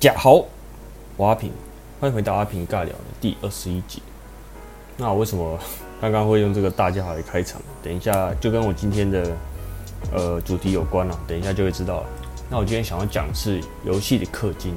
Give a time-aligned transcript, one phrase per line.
[0.00, 0.44] 家好，
[1.16, 1.50] 我阿平，
[1.98, 4.00] 欢迎回到阿平尬聊的第二十一集。
[4.96, 5.58] 那我为什么
[6.00, 7.60] 刚刚会用这个大家好来开场？
[7.82, 9.36] 等一下就跟我今天的
[10.12, 12.06] 呃主题有关了，等一下就会知道了。
[12.48, 14.70] 那我今天想要讲的是游戏的氪金，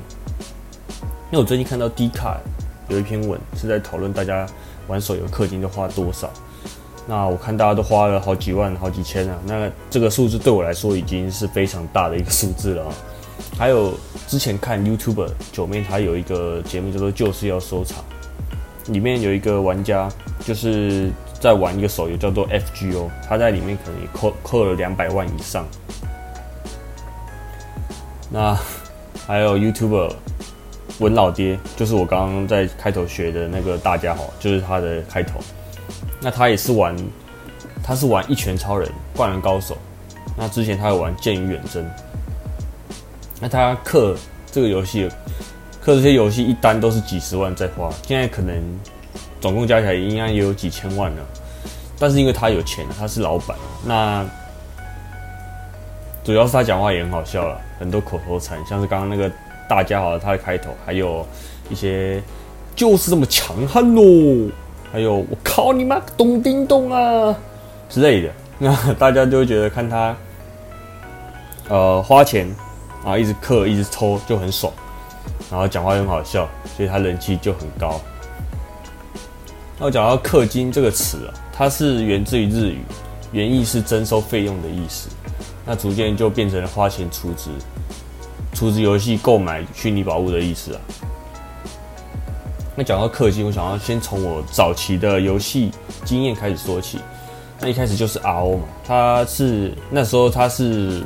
[1.29, 2.39] 因为我最近看到 D 卡
[2.89, 4.47] 有一篇文是在讨论大家
[4.87, 6.31] 玩手游氪金都花多少。
[7.05, 12.93] 那我看大家都花了好几万、好几千啊，那这个数字对我来说已经是非常大的一个数字了啊。
[13.57, 13.93] 还有
[14.27, 18.03] 之前看 YouTube 九妹，他有一个节目叫做《就是要收藏》，
[18.91, 20.09] 里面有一个玩家
[20.43, 25.65] 就是在玩一个手游叫做 FGO，他在里面可能也扣扣了两百万以上。
[28.31, 28.57] 那
[29.27, 30.11] 还有 YouTube
[30.99, 35.39] 文老爹，就是我刚刚在开头学的那个大家好，就是他的开头。
[36.19, 36.95] 那他也是玩，
[37.83, 39.77] 他是玩一拳超人、灌篮高手。
[40.35, 41.85] 那之前他有玩剑与远征。
[43.41, 44.15] 那他氪
[44.51, 45.09] 这个游戏，
[45.83, 48.55] 氪这些游戏一单都是几十万在花，现在可能
[49.41, 51.25] 总共加起来应该也有几千万了。
[51.97, 54.23] 但是因为他有钱，他是老板，那
[56.23, 59.31] 主要是他讲话也很好笑了，很多口头禅，像是刚刚那个
[59.67, 61.25] 大家好，他的开头，还有
[61.69, 62.21] 一些
[62.75, 64.51] 就是这么强悍喽。
[64.91, 67.35] 还有我靠你妈咚叮咚啊
[67.89, 70.15] 之类的，那大家就会觉得看他，
[71.69, 72.47] 呃花钱
[73.03, 74.71] 啊一直氪一直抽就很爽，
[75.49, 77.99] 然后讲话又很好笑，所以他人气就很高。
[79.79, 82.81] 那我讲到氪金这个词啊，它是源自于日语，
[83.31, 85.09] 原意是征收费用的意思，
[85.65, 87.49] 那逐渐就变成了花钱储值，
[88.53, 90.81] 储值游戏购买虚拟宝物的意思啊。
[92.75, 95.71] 那讲到氪金，我想要先从我早期的游戏
[96.05, 96.99] 经验开始说起。
[97.59, 101.03] 那一开始就是 RO 嘛，它是那时候它是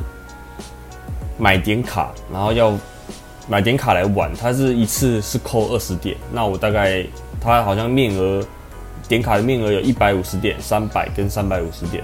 [1.37, 2.77] 买点卡，然后要
[3.47, 6.15] 买点卡来玩，它是一次是扣二十点。
[6.31, 7.05] 那我大概
[7.39, 8.43] 它好像面额
[9.07, 12.03] 点卡的面额有一百五十点、三百跟三百五十点。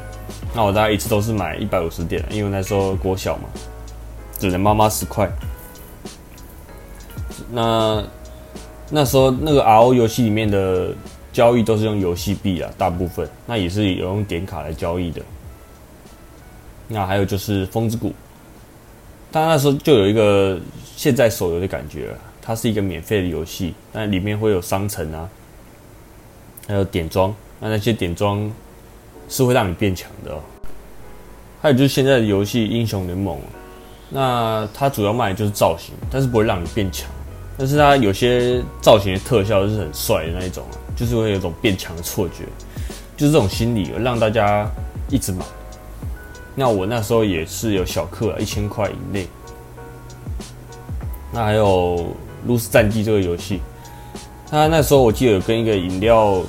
[0.53, 3.44] 那我大概一次都是买一百五十点，因为那时候国小嘛，
[4.38, 5.29] 只能妈妈十块。
[7.50, 8.03] 那
[8.89, 10.94] 那时候那个 RO 游戏里面的
[11.31, 15.22] 交易都是用游戏币啊，大部分那也是有用点卡来交易的。
[16.88, 18.13] 那还有就是风之谷，
[19.31, 20.59] 但那时候就有一个
[20.97, 22.09] 现在手游的感觉，
[22.41, 25.29] 它是一个免费的游戏，但里面会有商城啊，
[26.67, 28.51] 还有点装，那那些点装
[29.29, 30.37] 是会让你变强的。
[31.61, 33.39] 还有就是现在的游戏英雄联盟，
[34.09, 37.09] 那它主要卖的就是造型，但是不会让你变强。
[37.57, 40.65] 但是它有些造型的特效是很帅的那一种，
[40.95, 42.43] 就是会有种变强的错觉，
[43.15, 44.69] 就是这种心理让大家
[45.09, 45.45] 一直买。
[46.56, 49.28] 那我那时候也是有小氪，一千块以内。
[51.31, 51.97] 那还有
[52.47, 53.62] 《露丝战记》这个游戏，
[54.51, 56.41] 那那时候我记得有跟一个饮料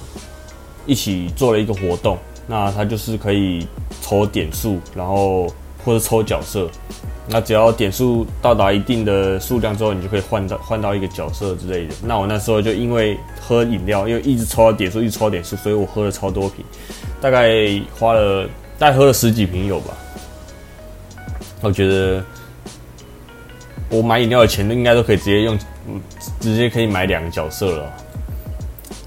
[0.87, 2.19] 一起做了一个活动，
[2.49, 3.67] 那它就是可以
[4.01, 5.47] 抽点数，然后
[5.85, 6.69] 或者抽角色。
[7.29, 11.95] 那只要点数到达一定的数量之后，你就可以换到换到一个角色之类的。
[12.03, 16.65] 那我那时候就因为喝饮料，因为一直抽到点数，一直抽到点数，所以我喝了超多瓶，
[17.21, 18.49] 大概花了
[18.82, 19.94] 大概喝了十几瓶有吧。
[21.60, 22.20] 我觉得
[23.88, 25.56] 我买饮料的钱应该都可以直接用，
[26.41, 27.93] 直接可以买两个角色了。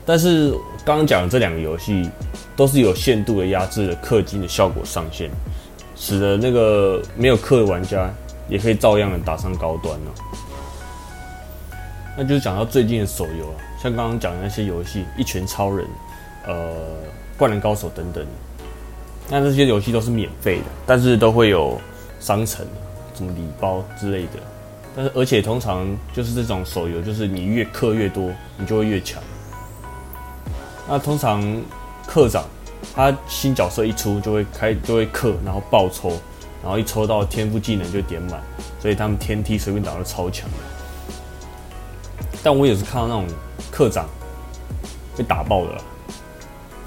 [0.06, 0.52] 但是
[0.86, 2.10] 刚刚讲的这两个游戏
[2.56, 5.30] 都是有限度的压制了氪金的效果上限。
[5.94, 8.10] 使得那个没有氪的玩家
[8.48, 10.12] 也可以照样的打上高端呢。
[12.16, 15.86] 那就是讲到最近的手游啊，像刚刚讲的那些游戏，一拳超人、
[16.48, 16.74] 呃，
[17.38, 18.26] 灌篮高手等等，
[19.30, 21.80] 那这些游戏都是免费的，但是都会有
[22.20, 22.66] 商城、
[23.16, 24.40] 什么礼包之类的。
[24.96, 29.22] 但是而且通常就是这种手游，就是你越氪越多，你就会越强。
[30.88, 31.44] 那通常
[32.08, 32.44] 课长。
[32.94, 36.10] 他新角色一出就会开就会氪，然后爆抽，
[36.62, 38.40] 然后一抽到天赋技能就点满，
[38.80, 42.30] 所以他们天梯随便打都超强的。
[42.44, 43.26] 但我也是看到那种
[43.72, 44.08] 课长
[45.18, 45.82] 被打爆的，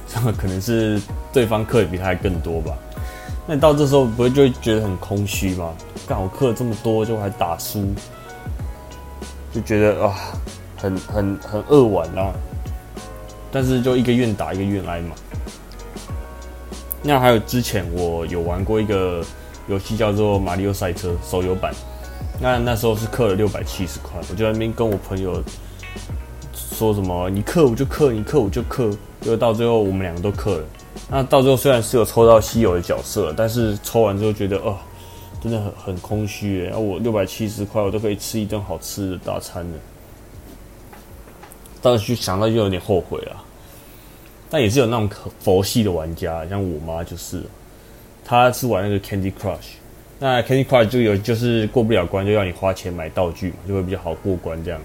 [0.07, 1.01] 这个可能是
[1.33, 2.77] 对方氪比他还更多吧。
[3.47, 5.73] 那你到这时候不会就会觉得很空虚吗？
[6.07, 7.95] 干我氪这么多就还打输，
[9.53, 10.15] 就觉得啊，
[10.77, 12.33] 很很很恶玩啊。
[13.51, 15.15] 但是就一个愿打一个愿挨嘛。
[17.03, 19.25] 那还有之前我有玩过一个
[19.67, 21.73] 游戏叫做《马里奥赛车》手游版，
[22.41, 25.43] 那那时候是氪了六百七十块，我就在那边跟我朋友
[26.53, 30.65] 说什么你氪我就氪，你氪我就氪，就到最后我们两个都氪了。
[31.11, 34.77] 那到最后虽然是有抽到稀有的角色，但是抽完之后觉得哦，
[35.43, 36.69] 真的很很空虚诶。
[36.69, 39.79] 啊，我六百七十块，我都可以吃一顿好吃的大餐了。
[41.81, 43.45] 当时想到就有点后悔了。
[44.51, 45.11] 但也是有那种
[45.41, 47.43] 佛系的玩家，像我妈就是，
[48.25, 49.77] 她是玩那个 Candy Crush。
[50.19, 54.81] 那 Candy Crush 就有就是过不了关，就要你花钱买道具嘛，就会比较好过关这样。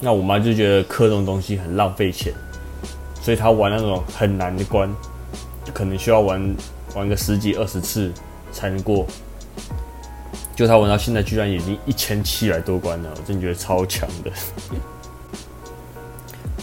[0.00, 2.32] 那我妈就觉得氪这种东西很浪费钱，
[3.22, 4.94] 所以她玩那种很难的关，
[5.72, 6.54] 可能需要玩
[6.94, 8.12] 玩个十几二十次
[8.52, 9.06] 才能过。
[10.56, 14.30] 就他玩到现在，居然已经一千七百多关了，我真觉得超强的。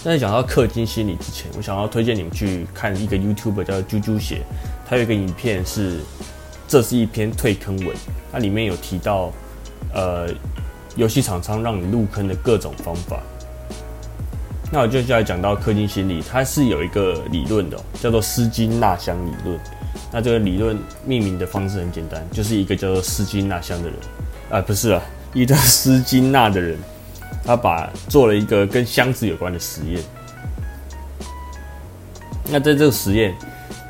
[0.02, 4.42] 在讲到氪金心理之前，我想要推荐你们去看一个 YouTube 叫啾啾写，
[4.88, 6.00] 他有一个影片是，
[6.68, 7.96] 这是一篇退坑文，
[8.32, 9.32] 它里面有提到，
[9.94, 10.28] 呃，
[10.96, 13.22] 游戏厂商让你入坑的各种方法。
[14.72, 19.60] 那我就就来讲到氪金心理，它是有一个理论的，叫做斯金纳箱理论。
[20.14, 23.98] 那这个理论命名的方式很简单，就是一个叫做斯金纳箱的人，
[24.50, 25.02] 啊，不是啊，
[25.34, 26.78] 一个斯金纳的人。
[27.44, 30.00] 他把做了一个跟箱子有关的实验。
[32.52, 33.36] 那在这个实验，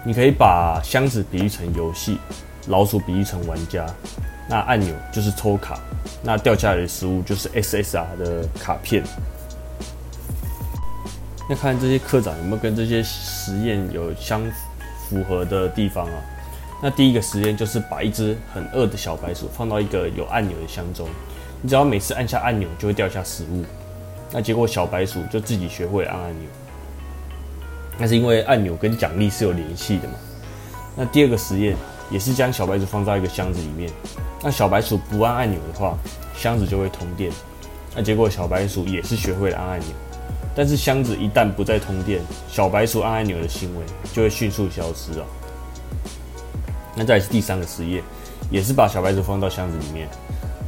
[0.05, 2.17] 你可以把箱子比喻成游戏，
[2.67, 3.85] 老鼠比喻成玩家，
[4.47, 5.77] 那按钮就是抽卡，
[6.23, 9.03] 那掉下来的食物就是 SSR 的卡片。
[11.51, 14.41] 那看这些科长有没有跟这些实验有相
[15.09, 16.13] 符合的地方啊？
[16.81, 21.09] 那第一个实验就是把一只很饿的小白鼠放到一个有按钮的箱中。
[21.61, 23.65] 你只要每次按下按钮，就会掉下食物。
[24.31, 26.49] 那结果小白鼠就自己学会按按钮。
[27.97, 30.13] 那是因为按钮跟奖励是有联系的嘛？
[30.95, 31.75] 那第二个实验
[32.09, 33.91] 也是将小白鼠放到一个箱子里面。
[34.41, 35.97] 那小白鼠不按按钮的话，
[36.33, 37.29] 箱子就会通电。
[37.93, 39.89] 那结果小白鼠也是学会了按按钮。
[40.55, 45.25] 但是箱子一旦不再通电，小白鼠按按钮的行为就会迅速消失了。
[46.95, 48.03] 那再是第三个实验，
[48.49, 50.09] 也是把小白鼠放到箱子里面。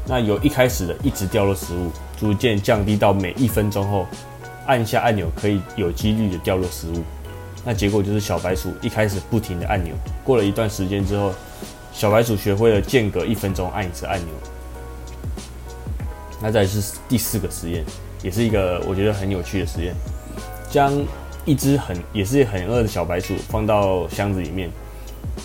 [0.05, 4.05] 那由一开始的一直掉落食物，逐渐降低到每一分钟后，
[4.65, 7.03] 按下按钮可以有几率的掉落食物。
[7.65, 9.93] 那结果就是小白鼠一开始不停的按钮，
[10.23, 11.33] 过了一段时间之后，
[11.93, 14.27] 小白鼠学会了间隔一分钟按一次按钮。
[16.41, 17.85] 那再是第四个实验，
[18.23, 19.93] 也是一个我觉得很有趣的实验，
[20.71, 20.91] 将
[21.45, 24.71] 一只很也是很饿的小白鼠放到箱子里面，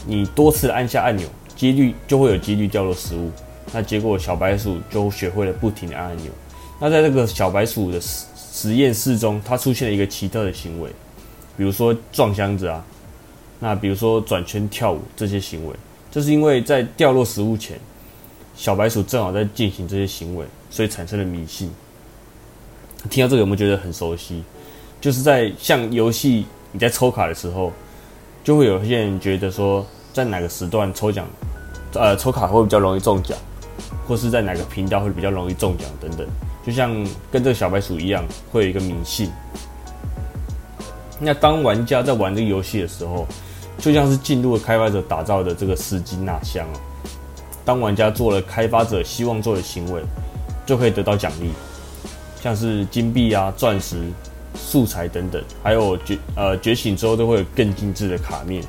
[0.07, 3.31] 你多次按下按钮，几率就会有几率掉落食物。
[3.73, 6.31] 那结果小白鼠就学会了不停的按按钮。
[6.81, 10.89] 那在这个小白鼠的实实验室中，它出现了一个奇特的行为，
[11.57, 12.83] 比如说撞箱子啊，
[13.59, 15.75] 那比如说转圈跳舞这些行为，
[16.11, 17.79] 这是因为在掉落食物前，
[18.55, 21.71] 小白鼠正好在进行这些行为，所以产生了迷信。
[23.11, 24.43] 听到这个有没有觉得很熟悉？
[25.01, 27.73] 就是在像游戏你在抽卡的时候，
[28.43, 31.27] 就会有些人觉得说，在哪个时段抽奖，
[31.95, 33.37] 呃，抽卡会比较容易中奖。
[34.09, 36.27] 或是在哪个频道会比较容易中奖等等，
[36.67, 36.91] 就像
[37.31, 39.31] 跟这个小白鼠一样，会有一个迷信。
[41.21, 43.27] 那当玩家在玩这个游戏的时候，
[43.79, 46.67] 就像是进入了开发者打造的这个斯金纳箱。
[47.67, 50.03] 当玩家做了开发者希望做的行为，
[50.65, 51.51] 就可以得到奖励，
[52.41, 54.03] 像是金币啊、钻石、
[54.55, 58.63] 素材等等，还有觉呃觉醒之后都会有更精致的卡面。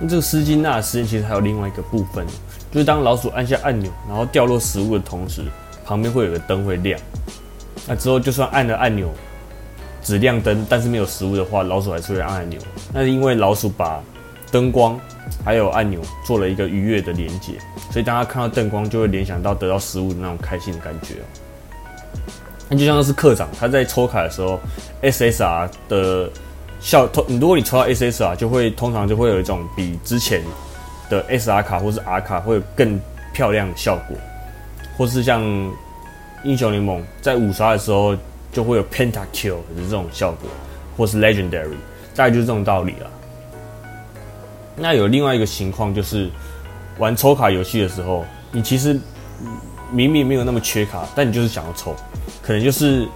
[0.00, 2.26] 那这个斯金纳实验其实还有另外一个部分。
[2.68, 5.42] 就是当老鼠按下按钮，然后掉落食物的同时，
[5.86, 7.00] 旁边会有个灯会亮。
[7.86, 9.08] 那之后就算按了按钮，
[10.02, 12.60] 只亮灯，但是没有食物的话，老鼠还是会按按钮。
[12.92, 14.02] 那是因为老鼠把
[14.56, 14.98] 灯光
[15.44, 17.52] 还有按钮做了一个愉悦的连接，
[17.90, 21.16] 所以当他看到灯光，就会联想到得到食物的那种开心的感觉。
[22.70, 24.58] 那就像是课长他在抽卡的时候
[25.02, 26.30] ，SSR 的
[26.80, 30.42] 效，如果你抽到 SSR，就会通常就会有一种比之前。
[31.08, 33.00] 的 S R 卡或是 R 卡会有更
[33.32, 34.16] 漂亮的效果，
[34.96, 35.40] 或是像
[36.42, 38.16] 英雄联盟在五杀的时候
[38.50, 40.50] 就会有 Pentakill 的这种效果，
[40.96, 41.76] 或是 Legendary，
[42.16, 43.08] 大概就是这种道理了。
[44.76, 46.30] 那有另外一个情况就是
[46.98, 49.00] 玩抽卡游戏的时候，你其实
[49.90, 51.94] 明明没有那么缺卡，但你就是想要抽，
[52.42, 53.08] 可能就是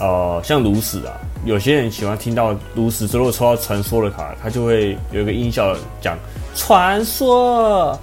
[0.00, 1.12] 呃像炉石啊，
[1.44, 6.16] 有些人喜欢听到炉石，如果抽到传说的卡，他就会有一个音效讲。
[6.54, 7.98] 传说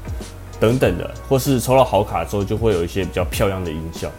[0.60, 4.12] 等等的，或是抽到好卡之后，就会有一些比较漂亮的音效。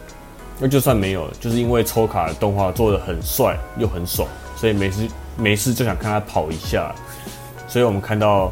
[0.59, 6.95] 那就算没有，就是因为抽卡的动画做的很帅又很爽，所以每次每次就想看他跑一下。
[7.71, 8.50] 所以我们看到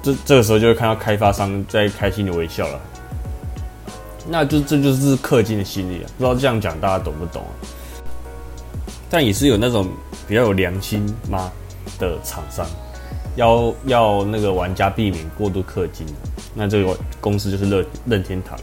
[0.00, 2.80] 这这个时候，就会看到开发商在开心的微笑了。
[4.28, 6.06] 那就这就是氪金的心理啊！
[6.16, 7.50] 不知道这样讲大家懂不懂啊？
[9.10, 9.88] 但也是有那种
[10.28, 11.50] 比较有良心吗
[11.98, 12.64] 的厂商。
[13.34, 16.06] 要要那个玩家避免过度氪金。
[16.54, 18.58] 那这个公司就是任任天堂，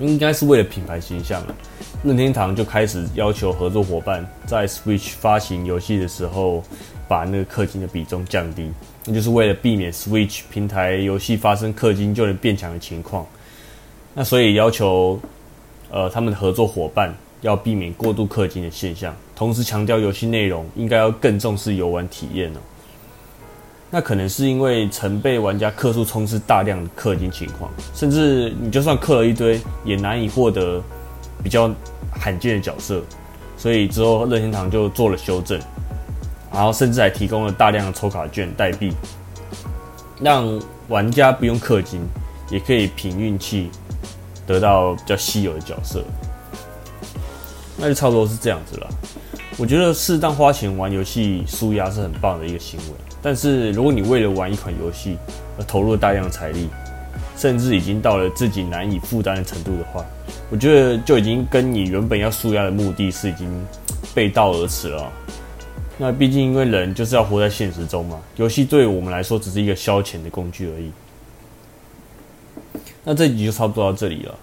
[0.00, 1.54] 应该是为了品牌形象了。
[2.02, 6.64] 任天堂就开始要求合作伙伴在 Switch 发行游戏的时候，
[7.06, 8.70] 把那个氪金的比重降低，
[9.04, 13.26] 那就是为了避免 Switch 平台游戏发生氪金就能变强的情况。
[14.14, 15.20] 那所以要求，
[15.90, 22.60] 呃，他们的合作伙伴要避免过度氪金的现象，同时强调游戏内容应该要更重视游玩体验哦。
[23.92, 30.80] 那可能是因为曾被玩家氪数充斥大量氪金情况，甚至你就算氪了一堆，也难以获得
[31.42, 31.68] 比较
[32.12, 33.02] 罕见的角色，
[33.56, 35.58] 所以之后任天堂就做了修正，
[36.52, 38.92] 然后甚至还提供了大量的抽卡券代币，
[40.20, 40.46] 让
[40.86, 42.00] 玩家不用氪金，
[42.48, 43.70] 也可以凭运气
[44.46, 46.04] 得到比较稀有的角色。
[47.76, 48.86] 那就差不多是这样子了。
[49.60, 52.94] 我觉得适当花钱玩游戏舒压是很棒的一个行为。
[53.20, 55.18] 但是，如果你为了玩一款游戏
[55.58, 56.70] 而投入大量财力，
[57.36, 60.02] 甚至已经到了自己难以负担的程度的话，
[60.48, 63.46] 我觉得就已经跟你原本要舒压的目的是已经
[64.14, 65.12] 背道而驰了。
[65.98, 70.90] 那毕竟，因为人就是要活在现实中嘛，游戏对我们来说只是一个消遣的工具而已。
[73.04, 74.34] 那这集就差不多到这里了。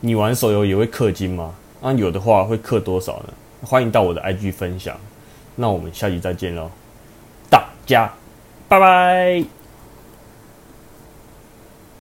[0.00, 1.54] 你玩手游也会氪金吗？
[1.80, 3.32] 那有的话会氪多少呢？
[3.64, 4.96] 欢迎到我的 IG 分享。
[5.56, 6.70] 那我们下集再见喽，
[7.50, 8.12] 大家。
[8.68, 9.63] 拜拜。